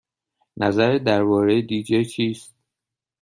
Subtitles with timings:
[0.57, 2.55] نظرت درباره دی جی چیست؟